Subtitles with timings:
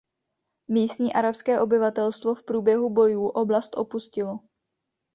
[0.67, 4.39] Místní arabské obyvatelstvo v průběhu bojů oblast opustilo.